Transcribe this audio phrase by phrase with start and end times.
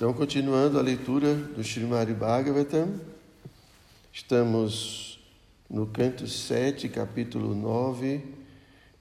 [0.00, 2.98] Então, continuando a leitura do Srimad Bhagavatam,
[4.10, 5.20] estamos
[5.68, 8.24] no canto 7, capítulo 9,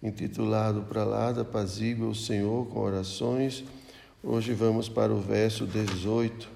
[0.04, 3.64] intitulado Pralada apazigua o Senhor com orações.
[4.22, 6.50] Hoje vamos para o verso 18.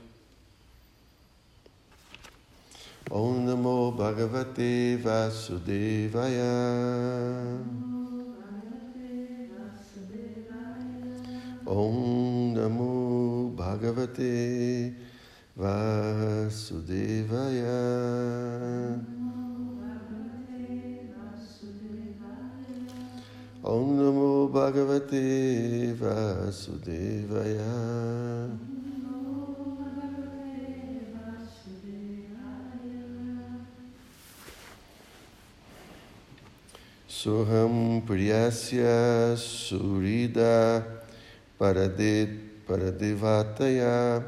[3.10, 6.44] Om Namo Bhagavate Vasudevaya.
[11.66, 14.94] Om Namo Bhagavate
[15.58, 16.60] Vasudevaya.
[23.64, 27.74] Om Namo Bhagavate Vasudevaya.
[37.08, 41.03] Soham Priyasya Surida
[41.64, 42.28] Parade,
[42.68, 44.20] Paradevataya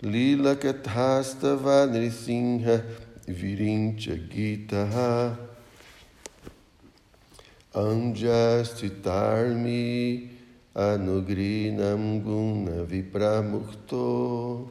[0.00, 2.82] Lila Kathastava Nrisimha
[3.28, 5.36] Virincha Gitaha
[7.74, 10.30] Anjastitarmi
[10.74, 14.70] Anugrinam Guna Vipramukto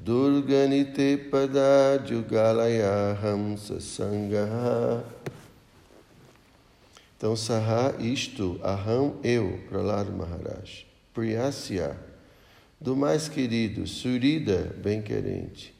[0.00, 5.02] Durganite Pada Jugalayaham Sasangaha
[7.16, 10.89] Então, Saha, isto, Aham, eu, Prahlad Maharaj.
[11.12, 11.96] Priyasya,
[12.80, 15.74] do mais querido, Surida, bem-querente.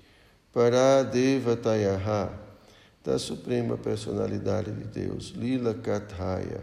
[0.52, 2.32] Paradevatayaha,
[3.04, 5.32] da suprema personalidade de Deus.
[5.36, 6.62] Lila Kathaya,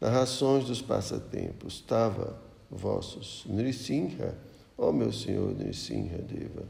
[0.00, 1.80] narrações dos passatempos.
[1.80, 3.44] Tava, vossos.
[3.46, 4.34] Nrisimha,
[4.78, 6.64] ó meu Senhor Nrisimha Deva.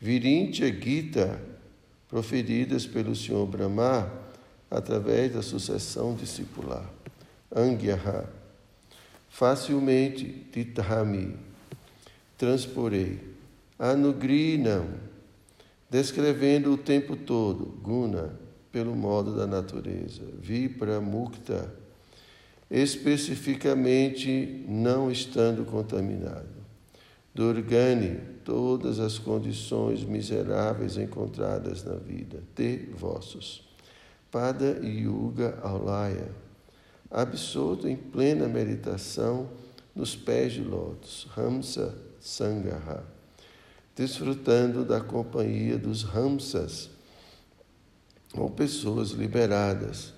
[0.00, 1.40] Virintya Gita,
[2.08, 4.10] proferidas pelo Senhor Brahma,
[4.70, 6.84] através da sucessão discipular.
[7.54, 8.43] Angyaha.
[9.34, 11.34] Facilmente, Titahami,
[12.38, 13.18] transporei.
[13.76, 14.86] Anugrinam,
[15.90, 18.38] descrevendo o tempo todo, Guna,
[18.70, 20.22] pelo modo da natureza.
[20.40, 21.74] Vipra Mukta,
[22.70, 26.54] especificamente não estando contaminado.
[27.34, 33.68] Durgani, todas as condições miseráveis encontradas na vida, te vossos.
[34.30, 36.43] Pada Yuga Aulaya,
[37.14, 39.48] absolto em plena meditação
[39.94, 43.04] nos pés de lótus, Ramsa Sangaha,
[43.94, 46.90] desfrutando da companhia dos Ramsas,
[48.36, 50.12] ou pessoas liberadas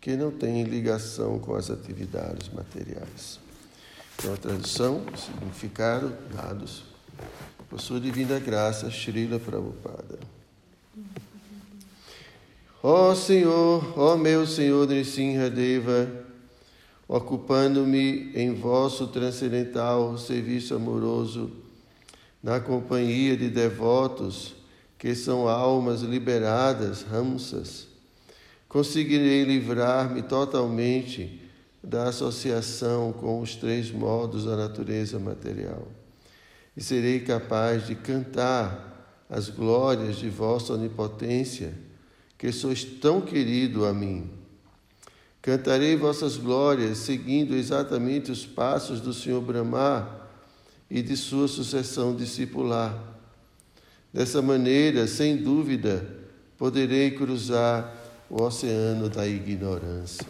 [0.00, 3.40] que não têm ligação com as atividades materiais.
[4.14, 6.84] Então, a tradução, significado dados
[7.68, 10.20] por sua divina graça, Srila Prabhupada.
[12.84, 16.10] Ó Senhor, ó meu Senhor Nrisimha Deva,
[17.06, 21.52] ocupando-me em vosso transcendental serviço amoroso,
[22.42, 24.56] na companhia de devotos
[24.98, 27.86] que são almas liberadas, ramsas,
[28.68, 31.40] conseguirei livrar-me totalmente
[31.80, 35.86] da associação com os três modos da natureza material
[36.76, 41.91] e serei capaz de cantar as glórias de vossa onipotência
[42.42, 44.28] que sois tão querido a mim.
[45.40, 50.28] Cantarei vossas glórias, seguindo exatamente os passos do Senhor Brahma
[50.90, 53.00] e de sua sucessão discipular.
[54.12, 56.04] Dessa maneira, sem dúvida,
[56.58, 57.96] poderei cruzar
[58.28, 60.26] o oceano da ignorância.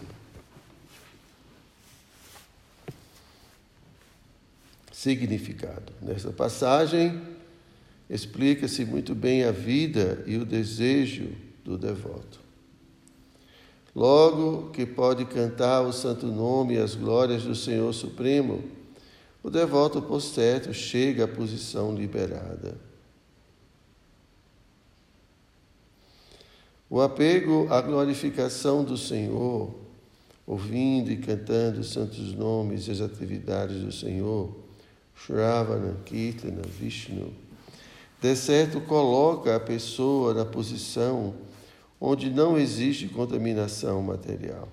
[4.92, 5.94] Significado.
[6.02, 7.22] Nesta passagem,
[8.10, 12.40] explica-se muito bem a vida e o desejo do devoto.
[13.94, 18.62] Logo que pode cantar o santo nome e as glórias do Senhor Supremo,
[19.42, 22.76] o devoto, por certo, chega à posição liberada.
[26.88, 29.74] O apego à glorificação do Senhor,
[30.46, 34.54] ouvindo e cantando os santos nomes e as atividades do Senhor,
[35.14, 37.32] Shravana, Kirtana, Vishnu,
[38.20, 41.34] de certo coloca a pessoa na posição
[42.04, 44.68] onde não existe contaminação material.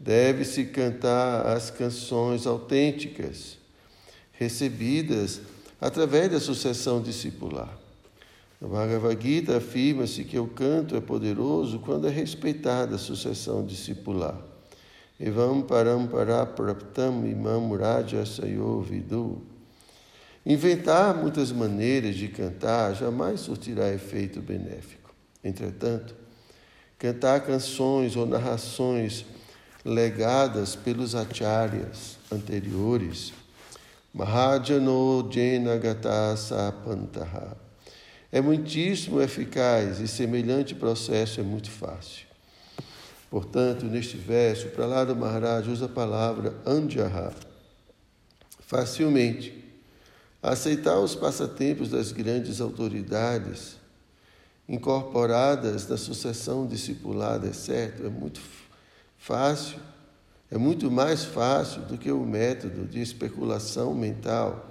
[0.00, 3.58] Deve-se cantar as canções autênticas,
[4.32, 5.42] recebidas
[5.78, 7.78] através da sucessão discipular.
[8.58, 14.40] Na Bhagavad Gita afirma-se que o canto é poderoso quando é respeitada a sucessão discipular.
[15.20, 17.70] Evam praptam imam.
[20.46, 25.01] Inventar muitas maneiras de cantar jamais surtirá efeito benéfico.
[25.42, 26.14] Entretanto,
[26.98, 29.24] cantar canções ou narrações
[29.84, 33.32] legadas pelos acharyas anteriores
[34.14, 37.56] Mahajano Jenagata Sapantaha.
[38.30, 42.26] É muitíssimo eficaz e semelhante processo é muito fácil.
[43.30, 47.32] Portanto, neste verso, para lá do Maharaj usa a palavra Anjaha,
[48.60, 49.64] facilmente.
[50.42, 53.76] Aceitar os passatempos das grandes autoridades
[54.68, 58.06] incorporadas na sucessão discipulada, é certo?
[58.06, 58.40] É muito
[59.18, 59.78] fácil,
[60.50, 64.70] é muito mais fácil do que o método de especulação mental,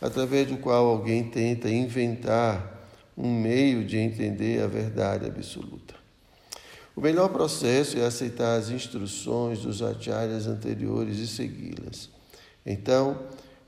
[0.00, 2.78] através do qual alguém tenta inventar
[3.16, 5.94] um meio de entender a verdade absoluta.
[6.96, 12.08] O melhor processo é aceitar as instruções dos acharyas anteriores e segui-las.
[12.64, 13.18] Então,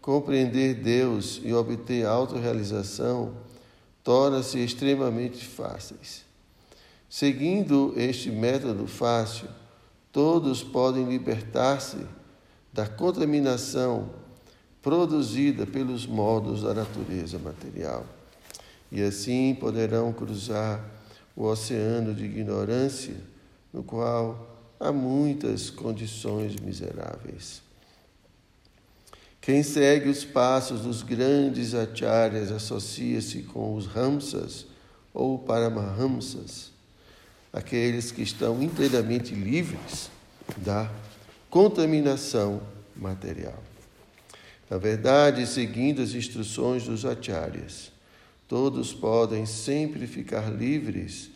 [0.00, 3.34] compreender Deus e obter autorrealização
[4.02, 6.24] torna-se extremamente fáceis.
[7.08, 9.48] Seguindo este método fácil,
[10.10, 11.98] todos podem libertar-se
[12.72, 14.10] da contaminação
[14.80, 18.04] produzida pelos modos da natureza material.
[18.90, 20.84] E assim poderão cruzar
[21.36, 23.16] o oceano de ignorância,
[23.72, 27.62] no qual há muitas condições miseráveis.
[29.42, 34.66] Quem segue os passos dos grandes acharyas associa-se com os Ramsas
[35.12, 36.70] ou Paramahamsas,
[37.52, 40.08] aqueles que estão inteiramente livres
[40.58, 40.88] da
[41.50, 42.62] contaminação
[42.94, 43.60] material.
[44.70, 47.90] Na verdade, seguindo as instruções dos acharyas,
[48.46, 51.30] todos podem sempre ficar livres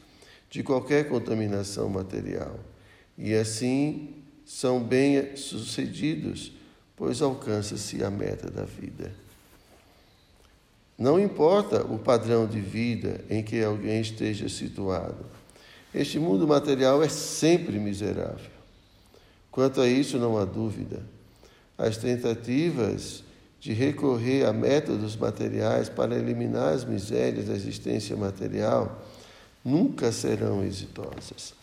[0.49, 2.61] de qualquer contaminação material
[3.19, 4.15] e assim
[4.45, 6.53] são bem-sucedidos
[6.97, 9.13] pois alcança-se a meta da vida.
[10.99, 15.27] Não importa o padrão de vida em que alguém esteja situado,
[15.95, 18.51] este mundo material é sempre miserável.
[19.51, 21.03] Quanto a isso, não há dúvida.
[21.79, 23.23] As tentativas
[23.61, 29.03] de recorrer a métodos materiais para eliminar as misérias da existência material
[29.65, 31.55] nunca serão exitosas.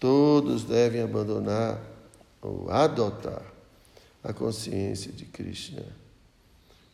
[0.00, 1.78] Todos devem abandonar
[2.40, 3.57] ou adotar
[4.28, 5.82] a consciência de Krishna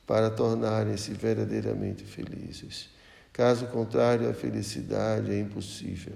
[0.06, 2.88] para tornarem-se verdadeiramente felizes.
[3.32, 6.14] Caso contrário, a felicidade é impossível.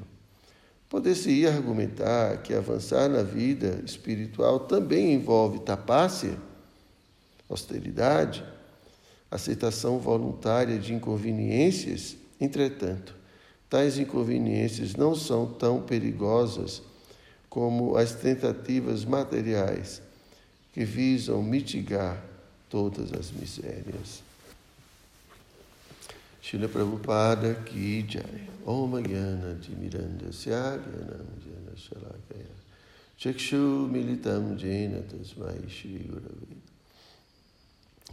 [0.88, 6.38] Poder-se-ia argumentar que avançar na vida espiritual também envolve tapácia,
[7.50, 8.44] austeridade,
[9.28, 12.16] aceitação voluntária de inconveniências.
[12.40, 13.16] Entretanto,
[13.68, 16.80] tais inconveniências não são tão perigosas
[17.50, 20.06] como as tentativas materiais
[20.78, 22.22] que visam mitigar
[22.70, 24.22] todas as misérias.
[26.40, 28.48] Shila Prabhupada Ki Jai.
[28.64, 32.54] Om Jnana Timiranda Syaganam Jana Shalakaya.
[33.18, 36.60] Chakshu Militam Jena Tasmai Shri Gurave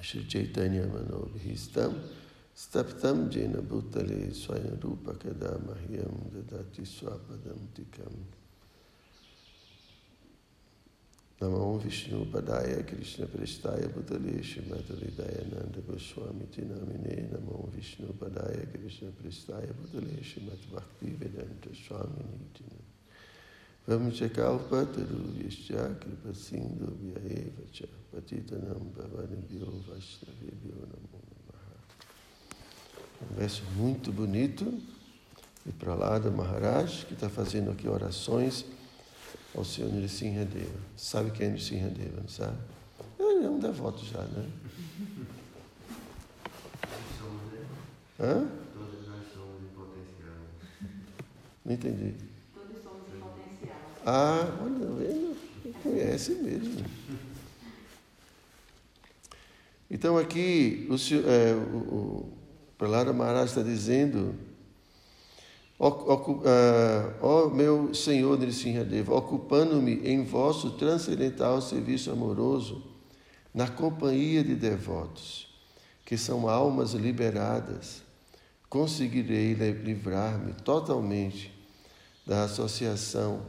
[0.01, 1.93] Shri Chaitanya Manobhistam
[2.57, 8.11] Staptam Jena Bhutale Swayam Rupa Kadamahyam Dadati Swapadam Tikam
[11.41, 19.73] Namo Vishnu Padaya Krishna Prestaya Bhutale Shrimatali Dayananda Goswami Tinamine Namo Vishnu Padaya Krishna Prestaya
[19.73, 22.79] Bhutale Shrimat Bhakti Vedanta Swami Nitina
[24.69, 31.75] Pataru Yascha Kripa Sindhu Vyaeva Cha Patitanam Bhavanibhyo Vaishnavibhyo Namo Namaha
[33.29, 34.81] Um verso muito bonito.
[35.67, 38.63] E para lá do Maharaj que está fazendo aqui orações
[39.55, 40.79] ao Senhor Nrisimhadeva.
[40.97, 42.57] Sabe quem é Nrisimhadeva, não sabe?
[43.19, 44.47] Ele é um devoto já, né?
[48.19, 48.47] Hã?
[48.73, 50.35] Todos nós somos em potencial.
[51.65, 52.13] Não entendi.
[52.53, 53.77] Todos somos em potencial.
[54.05, 55.35] Ah, olha, ele
[55.83, 56.85] conhece mesmo.
[59.89, 62.33] Então aqui o, senhor- é, o, o
[62.77, 64.33] Prahlada Maharaj está dizendo
[65.77, 72.81] Ah, ó meu Senhor Nrisimhadeva, ocupando-me em vosso transcendental serviço amoroso,
[73.53, 75.47] na companhia de devotos,
[76.05, 78.01] que são almas liberadas,
[78.69, 81.53] conseguirei li- livrar-me totalmente
[82.25, 83.41] da associação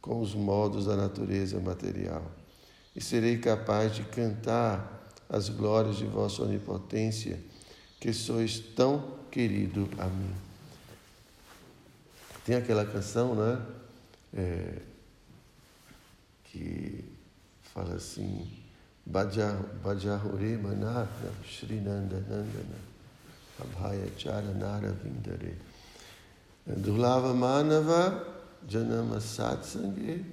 [0.00, 2.24] com os modos da natureza material
[2.96, 7.38] e serei capaz de cantar as glórias de vossa onipotência,
[8.00, 10.49] que sois tão querido a mim.
[12.44, 13.60] Tem aquela canção, né?
[14.32, 14.82] É,
[16.44, 17.04] que
[17.62, 18.48] fala assim,
[19.06, 22.78] Bajahore Manatna Shrinanda Nandana
[23.60, 25.58] Abhaya Charanara Vindare
[26.66, 28.26] Dulava Manava
[28.68, 30.24] Janama Satsange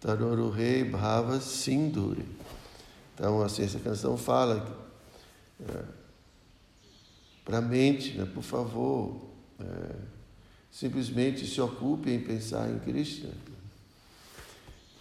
[0.00, 2.26] Taroruhe Bhava Sinduri
[3.14, 4.66] Então, assim, essa canção fala
[5.60, 5.84] é,
[7.44, 8.26] para a mente, né?
[8.32, 10.09] por favor, é,
[10.72, 13.30] simplesmente se ocupe em pensar em Krishna.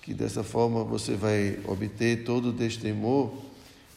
[0.02, 3.32] Que dessa forma você vai obter todo o destemor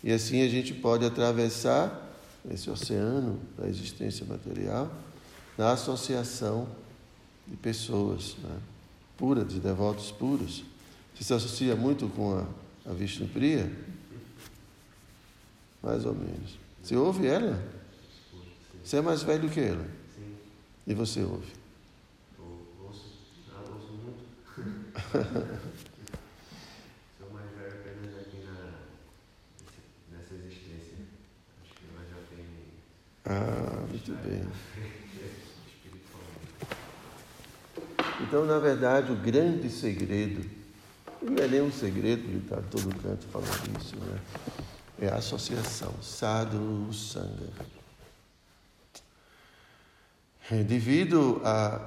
[0.05, 2.13] e assim a gente pode atravessar
[2.51, 4.93] esse oceano da existência material
[5.57, 6.69] na associação
[7.47, 8.59] de pessoas né?
[9.17, 10.65] puras, de devotos puros.
[11.15, 12.47] Você se associa muito com a,
[12.91, 13.71] a Vishnu Priya?
[15.83, 16.59] Mais ou menos.
[16.83, 17.63] Você ouve ela?
[18.83, 19.85] Você é mais velho que ela?
[20.17, 20.35] Sim.
[20.87, 21.53] E você ouve?
[22.39, 22.45] Eu
[22.85, 23.05] ouço,
[23.49, 25.02] eu ouço muito.
[27.19, 30.97] Sou mais velho apenas aqui na, nessa existência.
[31.63, 32.47] Acho que nós já tem
[33.27, 34.49] Ah, muito bem.
[38.21, 40.49] Então, na verdade, o grande segredo,
[41.21, 44.19] não é nem um segredo, ele está em todo canto falando isso, né?
[44.99, 47.51] é a associação, sadhu sangha.
[50.51, 51.81] É devido a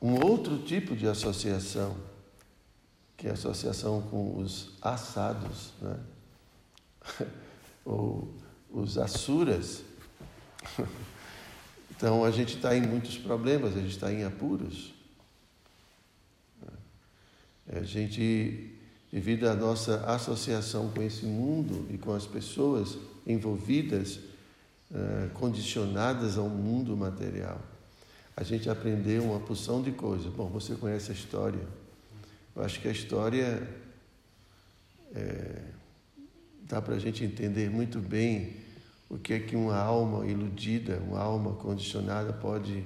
[0.00, 1.96] um outro tipo de associação,
[3.22, 5.96] que é a associação com os assados, né?
[7.86, 8.34] ou
[8.68, 9.82] os asuras.
[11.94, 14.92] Então a gente está em muitos problemas, a gente está em apuros.
[17.68, 18.74] A gente,
[19.12, 24.18] devido à nossa associação com esse mundo e com as pessoas envolvidas,
[24.92, 27.62] eh, condicionadas ao mundo material,
[28.36, 30.26] a gente aprendeu uma porção de coisas.
[30.32, 31.81] Bom, você conhece a história.
[32.54, 33.66] Eu acho que a história
[35.14, 35.62] eh,
[36.62, 38.56] dá para a gente entender muito bem
[39.08, 42.84] o que é que uma alma iludida, uma alma condicionada pode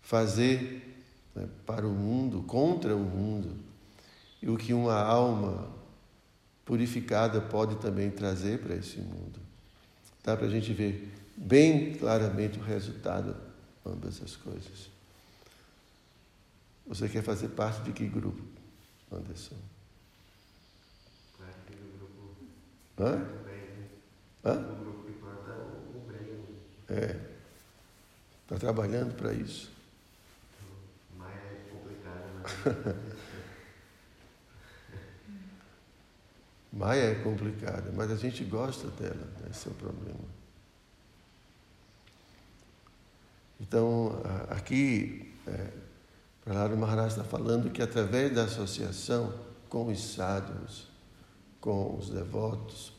[0.00, 0.96] fazer
[1.34, 3.56] né, para o mundo, contra o mundo,
[4.40, 5.68] e o que uma alma
[6.64, 9.38] purificada pode também trazer para esse mundo.
[10.24, 14.95] Dá para a gente ver bem claramente o resultado de ambas essas coisas.
[16.86, 18.42] Você quer fazer parte de que grupo,
[19.12, 19.56] Anderson?
[21.36, 22.36] Claro que o grupo
[22.98, 23.16] Hã?
[23.16, 23.88] né?
[24.44, 24.52] Hã?
[24.58, 27.36] O grupo que planta o, o bem, É.
[28.42, 29.72] Está trabalhando para isso.
[31.12, 31.92] mas é complicado,
[32.32, 32.90] mas
[36.72, 39.48] Maia é complicada, mas a gente gosta dela, né?
[39.50, 40.36] esse é o problema.
[43.60, 45.70] Então, aqui, é,
[46.46, 49.34] Prahlada Maharaj está falando que através da associação
[49.68, 50.86] com os sadhus,
[51.60, 52.92] com os devotos,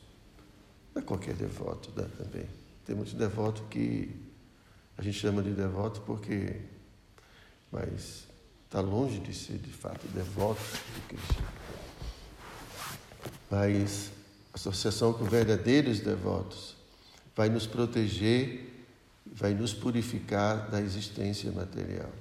[0.93, 2.45] não é qualquer devoto né, também.
[2.85, 4.13] Tem muitos devotos que
[4.97, 6.59] a gente chama de devoto porque,
[7.71, 8.27] mas
[8.65, 10.61] está longe de ser de fato devoto
[10.93, 11.47] de Krishna.
[13.49, 14.11] Mas
[14.53, 16.75] associação com verdadeiros devotos
[17.33, 18.85] vai nos proteger,
[19.25, 22.11] vai nos purificar da existência material.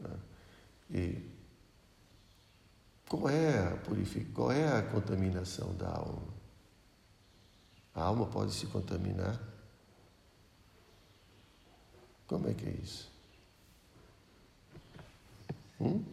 [0.00, 0.16] Né?
[0.90, 1.30] E
[3.08, 4.32] qual é a purific...
[4.32, 6.28] qual é a contaminação da alma?
[7.94, 9.40] A alma pode se contaminar?
[12.26, 13.10] Como é que é isso?
[15.80, 16.04] Hum?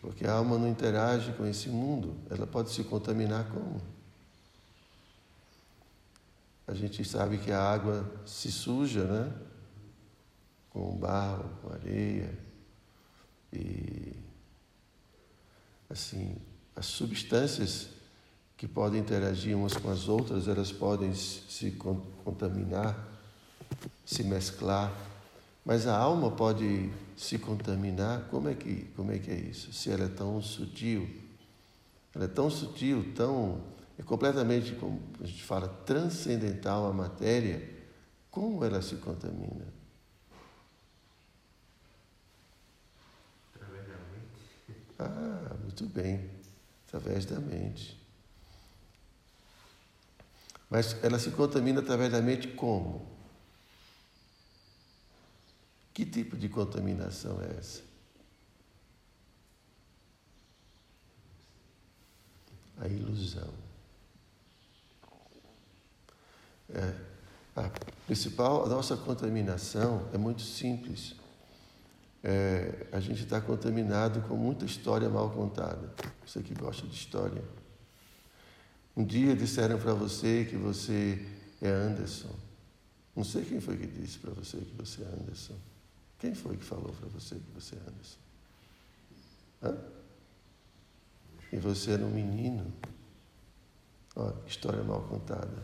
[0.00, 3.80] Porque a alma não interage com esse mundo, ela pode se contaminar como?
[6.66, 9.47] A gente sabe que a água se suja, né?
[10.78, 12.38] Com barro, com areia.
[13.52, 14.14] E
[15.90, 16.36] assim,
[16.76, 17.88] as substâncias
[18.56, 22.96] que podem interagir umas com as outras, elas podem se con- contaminar,
[24.06, 24.92] se mesclar.
[25.64, 28.28] Mas a alma pode se contaminar?
[28.30, 29.72] Como é que, como é, que é isso?
[29.72, 31.10] Se ela é tão sutil,
[32.14, 33.60] ela é tão sutil, tão
[33.98, 37.68] é completamente, como a gente fala, transcendental à matéria,
[38.30, 39.76] como ela se contamina?
[43.54, 44.87] através da mente.
[44.98, 46.28] Ah, muito bem,
[46.86, 47.98] através da mente.
[50.68, 53.06] Mas ela se contamina através da mente como?
[55.94, 57.82] Que tipo de contaminação é essa?
[62.80, 63.52] A ilusão.
[66.70, 66.94] É,
[67.56, 67.70] a
[68.06, 71.17] principal, a nossa contaminação é muito simples.
[72.22, 75.94] É, a gente está contaminado com muita história mal contada.
[76.26, 77.42] Você que gosta de história.
[78.96, 81.24] Um dia disseram para você que você
[81.62, 82.34] é Anderson.
[83.14, 85.54] Não sei quem foi que disse para você que você é Anderson.
[86.18, 88.18] Quem foi que falou para você que você é Anderson?
[89.62, 89.98] Hã?
[91.52, 92.72] e você era um menino.
[94.14, 95.62] Ó, história mal contada.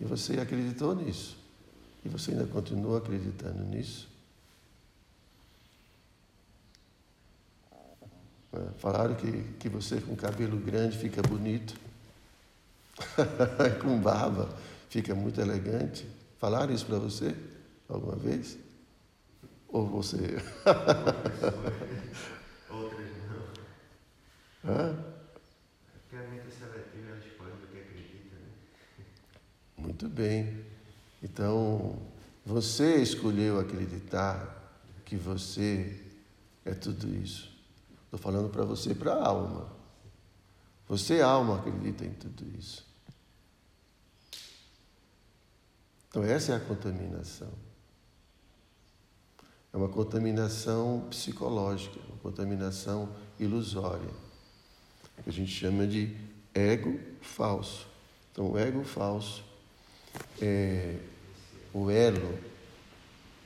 [0.00, 1.36] E você acreditou nisso.
[2.04, 4.07] E você ainda continua acreditando nisso.
[8.78, 11.74] Falaram que, que você com cabelo grande fica bonito.
[13.82, 14.48] com barba
[14.88, 16.06] fica muito elegante.
[16.38, 17.34] Falaram isso para você
[17.88, 18.58] alguma vez?
[19.68, 20.16] Ou você.
[22.70, 23.10] Outras
[24.64, 24.70] não.
[24.70, 24.96] Hã?
[25.92, 28.48] Porque a mente seletiva ela escolhe o que acredita, né?
[29.76, 30.64] Muito bem.
[31.22, 31.98] Então,
[32.46, 34.56] você escolheu acreditar
[35.04, 36.00] que você
[36.64, 37.57] é tudo isso.
[38.08, 39.70] Estou falando para você, para a alma.
[40.88, 42.86] Você, alma, acredita em tudo isso.
[46.08, 47.52] Então, essa é a contaminação.
[49.74, 54.08] É uma contaminação psicológica, uma contaminação ilusória,
[55.22, 56.16] que a gente chama de
[56.54, 57.86] ego falso.
[58.32, 59.44] Então, o ego falso
[60.40, 60.98] é
[61.74, 62.38] o elo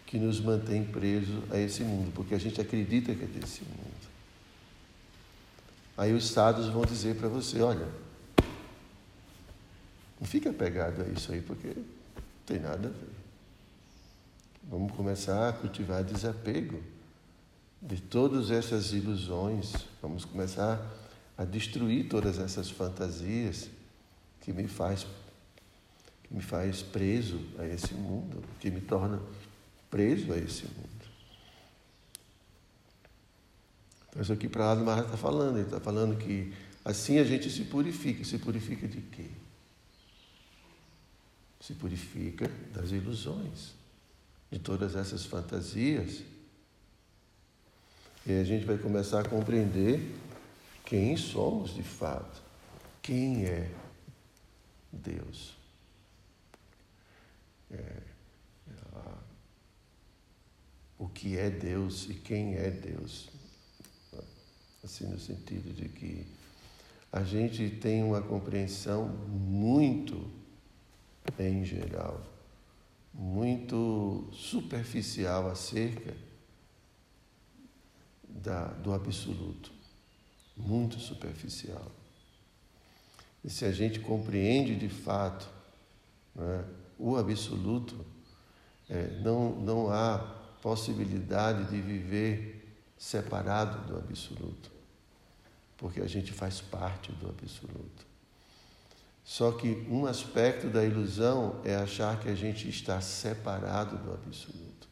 [0.06, 4.12] que nos mantém presos a esse mundo, porque a gente acredita que é desse mundo.
[5.96, 7.86] Aí os sábios vão dizer para você: olha,
[10.20, 11.84] não fica apegado a isso aí, porque não
[12.46, 13.12] tem nada a ver.
[14.64, 16.80] Vamos começar a cultivar desapego
[17.80, 19.72] de todas essas ilusões.
[20.00, 20.80] Vamos começar
[21.36, 23.68] a destruir todas essas fantasias
[24.40, 25.06] que me faz
[26.22, 29.20] que me faz preso a esse mundo, que me torna
[29.90, 30.91] preso a esse mundo.
[34.12, 36.52] Então isso aqui para lá do está falando, ele está falando que
[36.84, 38.22] assim a gente se purifica.
[38.24, 39.30] Se purifica de quê?
[41.58, 43.72] Se purifica das ilusões
[44.50, 46.22] de todas essas fantasias.
[48.26, 50.14] E a gente vai começar a compreender
[50.84, 52.42] quem somos de fato,
[53.00, 53.70] quem é
[54.92, 55.56] Deus.
[57.70, 58.02] É,
[58.94, 59.16] a,
[60.98, 63.41] o que é Deus e quem é Deus.
[64.84, 66.26] Assim, no sentido de que
[67.12, 70.28] a gente tem uma compreensão muito,
[71.38, 72.20] em geral,
[73.14, 76.16] muito superficial acerca
[78.26, 79.70] da, do absoluto,
[80.56, 81.92] muito superficial.
[83.44, 85.48] E se a gente compreende de fato
[86.34, 86.64] né,
[86.98, 88.04] o absoluto,
[88.88, 90.18] é, não, não há
[90.62, 92.62] possibilidade de viver
[92.96, 94.71] separado do absoluto,
[95.82, 98.06] porque a gente faz parte do absoluto.
[99.24, 104.88] Só que um aspecto da ilusão é achar que a gente está separado do absoluto.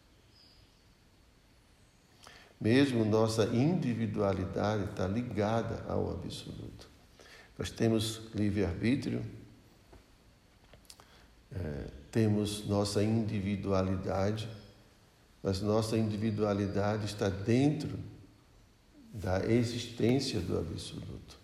[2.61, 6.91] Mesmo nossa individualidade está ligada ao absoluto.
[7.57, 9.25] Nós temos livre-arbítrio,
[11.53, 14.49] é, temos nossa individualidade,
[15.41, 17.97] mas nossa individualidade está dentro
[19.13, 21.39] da existência do absoluto.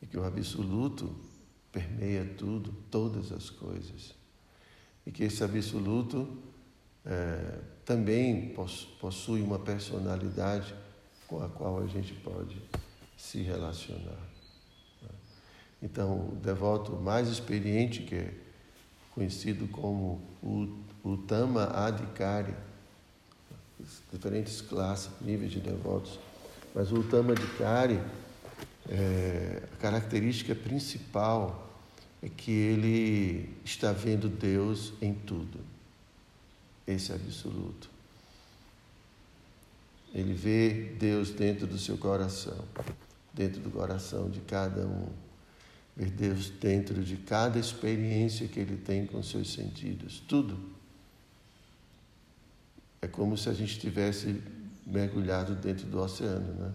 [0.00, 1.14] E que o absoluto
[1.70, 4.14] permeia tudo, todas as coisas.
[5.06, 6.28] E que esse absoluto
[7.04, 8.54] é, também
[9.00, 10.74] possui uma personalidade
[11.26, 12.60] com a qual a gente pode
[13.16, 14.32] se relacionar.
[15.82, 18.34] Então, o devoto mais experiente, que é
[19.14, 22.54] conhecido como o, o Tama Adhikari,
[24.12, 26.20] diferentes classes, níveis de devotos,
[26.74, 27.34] mas o Tama
[28.88, 31.70] é, a característica principal
[32.22, 35.60] é que ele está vendo Deus em tudo.
[36.86, 37.90] Esse é absoluto.
[40.14, 42.64] Ele vê Deus dentro do seu coração,
[43.32, 45.08] dentro do coração de cada um.
[45.96, 50.22] Vê Deus dentro de cada experiência que ele tem com seus sentidos.
[50.26, 50.58] Tudo.
[53.00, 54.40] É como se a gente tivesse
[54.86, 56.72] mergulhado dentro do oceano, né?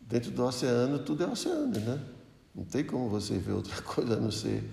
[0.00, 2.00] Dentro do oceano, tudo é oceano, né?
[2.54, 4.68] Não tem como você ver outra coisa a não ser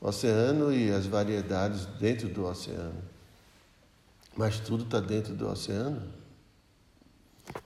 [0.00, 3.02] oceano e as variedades dentro do oceano.
[4.36, 6.02] Mas tudo está dentro do oceano.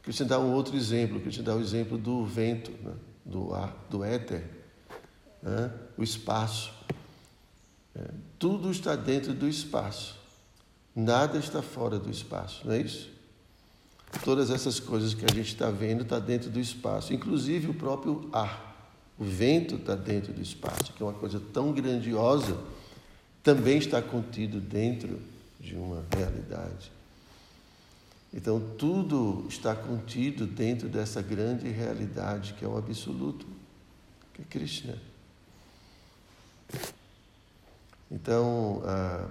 [0.02, 2.94] Queria te dar um outro exemplo, queria te dar o um exemplo do vento, né?
[3.24, 4.48] do ar, do éter,
[5.42, 5.72] né?
[5.96, 6.72] o espaço.
[7.94, 10.21] É, tudo está dentro do espaço.
[10.94, 13.11] Nada está fora do espaço, não é isso?
[14.24, 18.28] Todas essas coisas que a gente está vendo está dentro do espaço, inclusive o próprio
[18.33, 18.70] ar.
[19.18, 22.59] O vento está dentro do espaço, que é uma coisa tão grandiosa,
[23.42, 25.18] também está contido dentro
[25.59, 26.92] de uma realidade.
[28.35, 33.46] Então, tudo está contido dentro dessa grande realidade que é o absoluto,
[34.33, 34.98] que é Krishna.
[38.11, 39.28] Então, ah,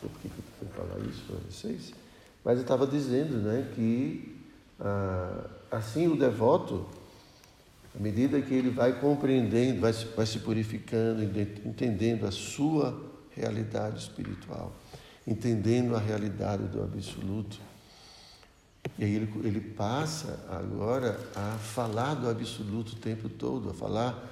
[0.00, 0.28] por que
[0.62, 1.92] eu falar isso para vocês?
[2.44, 4.36] Mas eu estava dizendo né, que
[4.80, 6.86] ah, assim o devoto,
[7.94, 11.22] à medida que ele vai compreendendo, vai, vai se purificando,
[11.64, 12.98] entendendo a sua
[13.30, 14.72] realidade espiritual,
[15.26, 17.60] entendendo a realidade do absoluto.
[18.98, 24.26] E aí ele, ele passa agora a falar do absoluto o tempo todo, a falar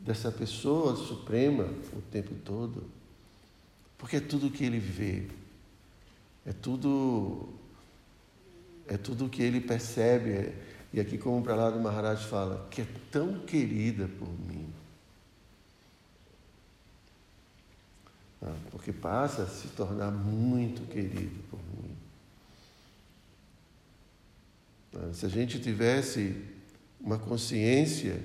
[0.00, 2.97] dessa pessoa suprema o tempo todo.
[3.98, 5.26] Porque é tudo que ele vê,
[6.46, 7.58] é tudo
[8.88, 10.52] é tudo que ele percebe.
[10.92, 14.72] E aqui como lá do Maharaj fala, que é tão querida por mim.
[18.40, 21.96] Ah, porque passa a se tornar muito querido por mim.
[24.94, 26.42] Ah, se a gente tivesse
[26.98, 28.24] uma consciência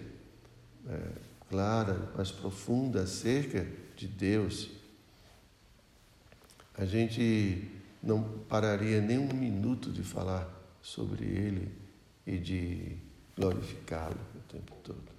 [0.88, 1.00] é,
[1.50, 4.70] clara, mais profunda acerca de Deus,
[6.76, 7.70] a gente
[8.02, 10.50] não pararia nem um minuto de falar
[10.82, 11.72] sobre Ele
[12.26, 12.98] e de
[13.36, 15.14] glorificá-lo o tempo todo.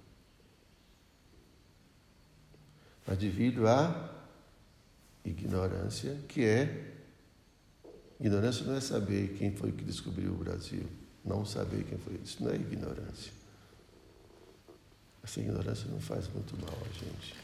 [3.07, 4.11] Mas devido à
[5.23, 6.91] ignorância, que é.
[8.19, 10.85] Ignorância não é saber quem foi que descobriu o Brasil,
[11.23, 12.15] não saber quem foi.
[12.23, 13.31] Isso não é ignorância.
[15.21, 17.35] Essa ignorância não faz muito mal a gente.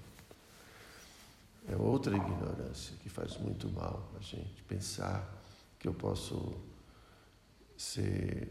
[1.68, 4.62] É outra ignorância que faz muito mal a gente.
[4.66, 5.42] Pensar
[5.78, 6.54] que eu posso
[7.76, 8.48] ser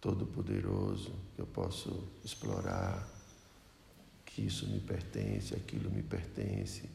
[0.00, 3.08] todo-poderoso, que eu posso explorar,
[4.24, 6.88] que isso me pertence, aquilo me pertence.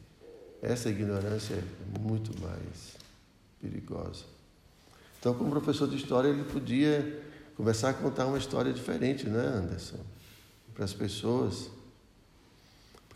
[0.62, 2.96] Essa ignorância é muito mais
[3.60, 4.24] perigosa.
[5.18, 7.22] Então, como professor de história, ele podia
[7.56, 10.00] começar a contar uma história diferente, né, Anderson?
[10.74, 11.70] Para as pessoas.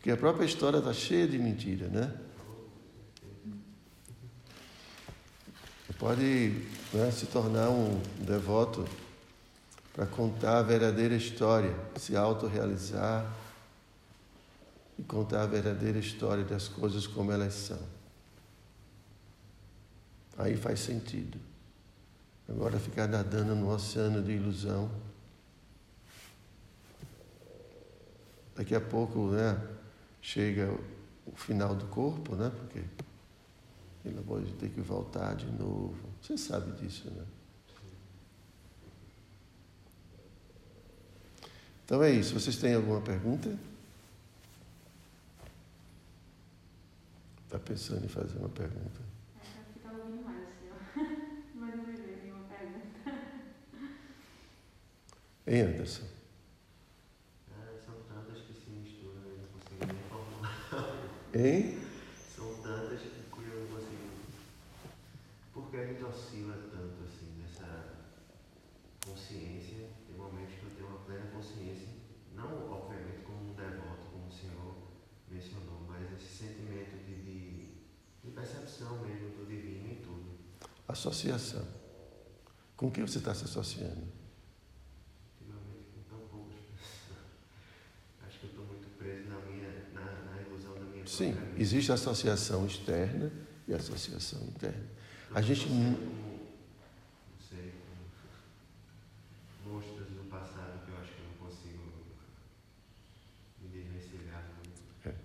[0.07, 2.15] Porque a própria história está cheia de mentira, né?
[5.99, 8.87] Pode né, se tornar um devoto
[9.93, 13.35] para contar a verdadeira história, se autorrealizar
[14.97, 17.81] e contar a verdadeira história das coisas como elas são.
[20.39, 21.37] Aí faz sentido.
[22.49, 24.89] Agora ficar nadando no oceano de ilusão.
[28.55, 29.76] Daqui a pouco, né,
[30.21, 30.71] chega
[31.27, 32.51] o final do corpo, né?
[32.51, 32.83] Porque
[34.05, 35.97] ele pode ter que voltar de novo.
[36.23, 37.25] Você sabe disso, né?
[41.85, 42.35] Então é isso.
[42.35, 43.57] Vocês têm alguma pergunta?
[47.45, 49.01] Está pensando em fazer uma pergunta?
[49.41, 50.77] Acho que está ouvindo mais, senhor.
[51.55, 53.11] Mas não me veio nenhuma pergunta.
[55.47, 56.05] Hein, Anderson?
[57.53, 60.57] É, são tantas que se misturam e não consigo nem formular.
[61.39, 61.79] Hein?
[62.35, 64.09] São tantas que eu não consigo.
[65.53, 67.95] Por que a gente oscila tanto assim nessa
[69.05, 69.91] consciência?
[70.07, 71.89] Tem momentos que eu tenho uma plena consciência,
[72.35, 74.77] não obviamente como um devoto, como o senhor
[75.31, 77.69] mencionou, mas esse sentimento de, de,
[78.25, 80.39] de percepção mesmo do divino em tudo.
[80.89, 81.67] Associação.
[82.79, 84.07] Com quem você está se associando?
[85.39, 87.19] Ultimamente com tão poucas pessoas.
[88.27, 91.51] Acho que eu estou muito preso na minha, na, na ilusão da minha Sim, própria
[91.53, 91.56] vida.
[91.67, 93.31] Existe a associação externa
[93.67, 94.87] e a associação interna.
[95.35, 95.69] A gente
[99.67, 101.93] monstros do passado que eu acho que não consigo
[103.61, 105.19] me desvencilhar muito.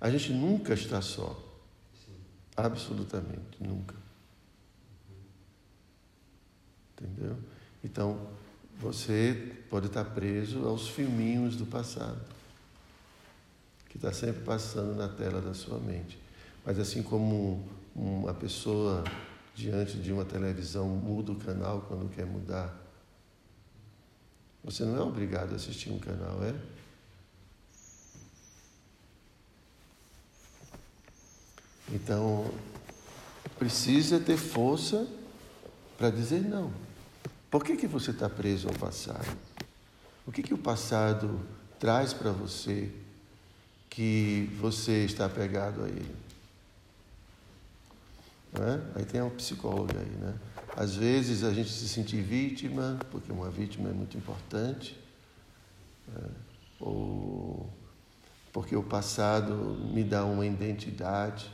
[0.00, 1.36] A gente nunca está só.
[2.06, 2.14] Sim.
[2.56, 3.96] Absolutamente, nunca.
[6.92, 7.36] Entendeu?
[7.82, 8.28] Então,
[8.78, 12.20] você pode estar preso aos filminhos do passado,
[13.98, 16.18] está sempre passando na tela da sua mente.
[16.64, 19.02] Mas assim como uma pessoa
[19.54, 22.74] diante de uma televisão muda o canal quando quer mudar,
[24.62, 26.54] você não é obrigado a assistir um canal, é?
[31.90, 32.52] Então,
[33.58, 35.08] precisa ter força
[35.96, 36.70] para dizer não.
[37.50, 39.36] Por que, que você está preso ao passado?
[40.26, 41.40] O que, que o passado
[41.80, 42.92] traz para você
[43.98, 46.14] que você está apegado a ele?
[48.54, 48.80] É?
[48.94, 50.38] Aí tem um psicólogo aí, né?
[50.76, 54.96] Às vezes a gente se sente vítima, porque uma vítima é muito importante,
[56.06, 56.30] né?
[56.78, 57.68] ou
[58.52, 59.52] porque o passado
[59.92, 61.52] me dá uma identidade.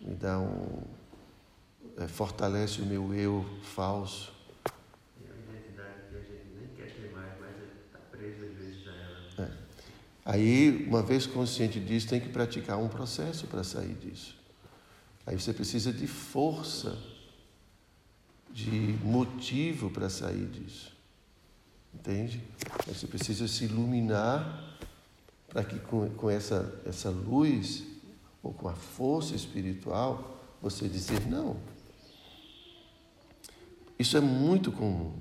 [0.00, 0.82] me dá um.
[1.98, 4.32] É, fortalece o meu eu falso.
[4.64, 7.50] É uma identidade que a gente nem quer ter mais, mas
[7.84, 9.46] está preso às vezes a ela.
[9.46, 9.68] É.
[10.28, 14.36] Aí, uma vez consciente disso, tem que praticar um processo para sair disso.
[15.26, 16.98] Aí você precisa de força,
[18.50, 18.70] de
[19.02, 20.94] motivo para sair disso.
[21.94, 22.42] Entende?
[22.86, 24.76] Aí você precisa se iluminar
[25.48, 27.84] para que com, com essa, essa luz
[28.42, 31.56] ou com a força espiritual você dizer não.
[33.98, 35.14] Isso é muito comum.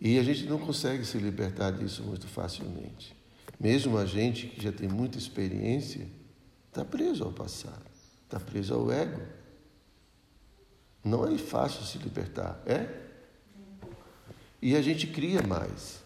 [0.00, 3.21] E a gente não consegue se libertar disso muito facilmente.
[3.62, 6.08] Mesmo a gente que já tem muita experiência,
[6.66, 7.86] está preso ao passado,
[8.24, 9.22] está preso ao ego.
[11.04, 12.88] Não é fácil se libertar, é?
[14.60, 16.02] E a gente cria mais.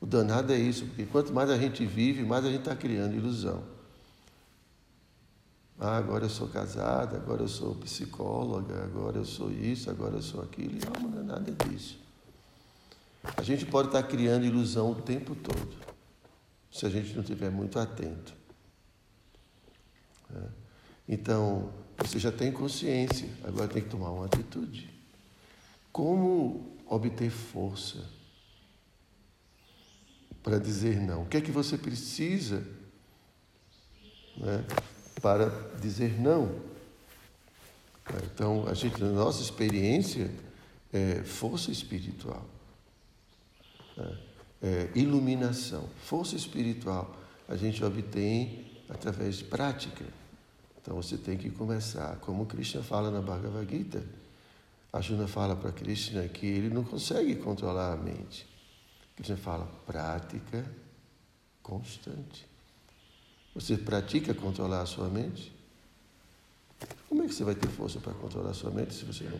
[0.00, 3.16] O danado é isso, porque quanto mais a gente vive, mais a gente está criando
[3.16, 3.64] ilusão.
[5.80, 10.22] Ah, agora eu sou casada, agora eu sou psicóloga, agora eu sou isso, agora eu
[10.22, 10.76] sou aquilo.
[10.76, 11.98] E não, não é nada disso.
[13.36, 15.91] A gente pode estar criando ilusão o tempo todo,
[16.72, 18.34] se a gente não estiver muito atento.
[20.34, 20.48] É.
[21.06, 24.90] Então, você já tem consciência, agora tem que tomar uma atitude.
[25.92, 28.02] Como obter força
[30.42, 31.22] para dizer não?
[31.22, 32.66] O que é que você precisa
[34.38, 34.64] né,
[35.20, 36.72] para dizer não?
[38.32, 40.30] Então, a gente, na nossa experiência,
[40.92, 42.44] é força espiritual,
[43.96, 44.31] né?
[44.62, 45.88] É iluminação.
[46.04, 47.16] Força espiritual
[47.48, 50.04] a gente obtém através de prática.
[50.80, 54.02] Então, você tem que começar, como Krishna fala na Bhagavad Gita,
[54.92, 58.46] Arjuna fala para Krishna que ele não consegue controlar a mente.
[59.16, 60.64] Krishna fala prática
[61.62, 62.46] constante.
[63.54, 65.52] Você pratica controlar a sua mente?
[67.08, 69.38] Como é que você vai ter força para controlar a sua mente se você não.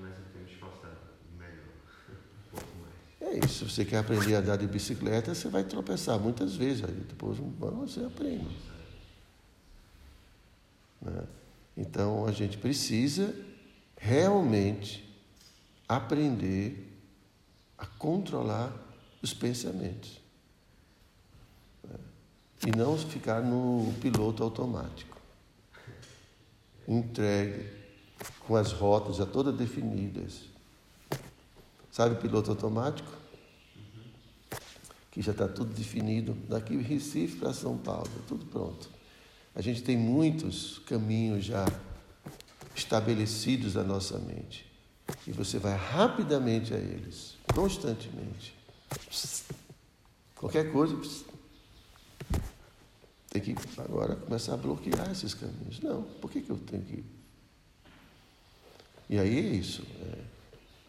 [0.00, 0.96] mas eu tenho que esforçar
[1.36, 1.66] melhor,
[2.08, 2.94] um pouco mais.
[3.30, 3.68] É isso.
[3.68, 6.84] Se você quer aprender a andar de bicicleta, você vai tropeçar muitas vezes.
[6.84, 8.48] Aí depois você aprende.
[11.00, 11.24] Né?
[11.76, 13.34] Então a gente precisa
[13.96, 15.04] realmente
[15.86, 16.86] aprender
[17.76, 18.72] a controlar
[19.22, 20.20] os pensamentos.
[21.84, 21.96] Né?
[22.66, 25.18] E não ficar no piloto automático.
[26.86, 27.70] Entregue,
[28.40, 30.44] com as rotas já todas definidas.
[31.98, 33.10] Sabe piloto automático?
[35.10, 38.88] Que já está tudo definido, daqui Recife para São Paulo, tudo pronto.
[39.52, 41.66] A gente tem muitos caminhos já
[42.72, 44.64] estabelecidos na nossa mente.
[45.26, 48.54] E você vai rapidamente a eles, constantemente.
[50.36, 50.96] Qualquer coisa,
[53.28, 55.80] tem que agora começar a bloquear esses caminhos.
[55.80, 57.04] Não, por que, que eu tenho que.
[59.10, 59.82] E aí é isso.
[60.00, 60.37] É,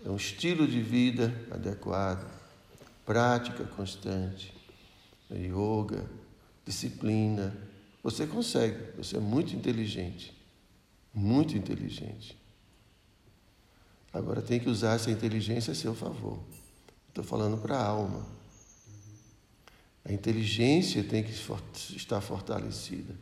[0.05, 2.29] é um estilo de vida adequado,
[3.05, 4.53] prática constante,
[5.31, 6.09] yoga,
[6.65, 7.55] disciplina.
[8.03, 10.39] Você consegue, você é muito inteligente
[11.13, 12.37] muito inteligente.
[14.13, 16.39] Agora tem que usar essa inteligência a seu favor.
[17.09, 18.25] Estou falando para a alma.
[20.05, 21.31] A inteligência tem que
[21.95, 23.13] estar fortalecida,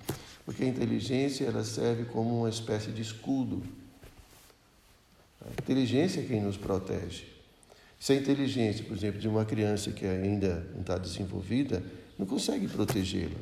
[0.45, 3.63] porque a inteligência ela serve como uma espécie de escudo.
[5.67, 7.25] Inteligência é quem nos protege.
[7.99, 11.83] Se a inteligência, por exemplo, de uma criança que ainda não está desenvolvida,
[12.17, 13.37] não consegue protegê-la.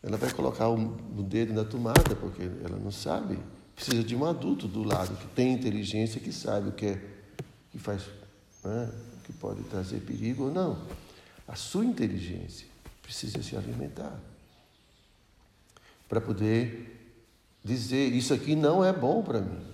[0.00, 0.76] Ela vai colocar o,
[1.24, 3.36] dedo na tomada porque ela não sabe.
[3.74, 7.04] Precisa de um adulto do lado que tem inteligência, que sabe o que é,
[7.72, 8.02] que faz,
[8.62, 8.92] né,
[9.24, 10.86] que pode trazer perigo ou não.
[11.48, 12.68] A sua inteligência
[13.02, 14.20] precisa se alimentar
[16.08, 17.18] para poder
[17.64, 19.73] dizer isso aqui não é bom para mim.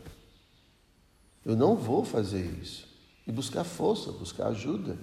[1.44, 2.86] Eu não vou fazer isso
[3.26, 4.98] e buscar força, buscar ajuda.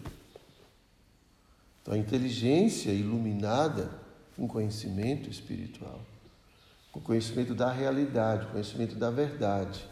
[1.82, 3.90] Então a inteligência iluminada
[4.38, 6.00] um conhecimento espiritual,
[6.94, 9.84] o conhecimento da realidade, o conhecimento da verdade.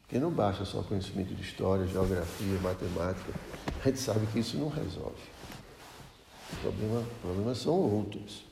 [0.00, 3.32] Porque não basta só conhecimento de história, geografia, matemática.
[3.84, 5.20] A gente sabe que isso não resolve.
[6.52, 8.44] Os problema, problemas são outros.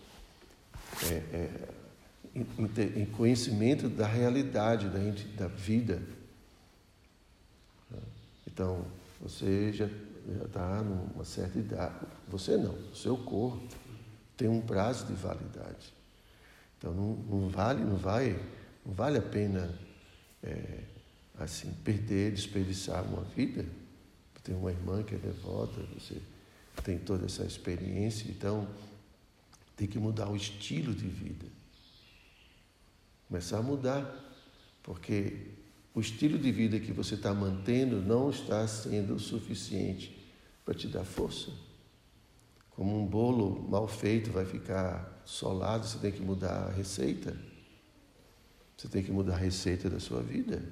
[1.05, 1.69] É, é,
[2.35, 4.99] em, conhecimento da realidade da,
[5.37, 6.03] da vida.
[8.47, 8.85] Então,
[9.21, 9.89] você já
[10.45, 11.95] está numa certa idade.
[12.29, 13.63] Você não, o seu corpo
[14.37, 15.93] tem um prazo de validade.
[16.79, 18.39] Então não, não vale, não vai,
[18.85, 19.75] não vale a pena
[20.43, 20.81] é,
[21.39, 23.65] assim perder, desperdiçar uma vida.
[24.43, 26.21] Tem uma irmã que é devota, você
[26.83, 28.69] tem toda essa experiência, então
[29.75, 31.47] tem que mudar o estilo de vida.
[33.29, 34.05] Começar a mudar,
[34.83, 35.53] porque
[35.95, 40.17] o estilo de vida que você está mantendo não está sendo suficiente
[40.65, 41.51] para te dar força.
[42.71, 47.37] Como um bolo mal feito vai ficar solado, você tem que mudar a receita.
[48.77, 50.63] Você tem que mudar a receita da sua vida.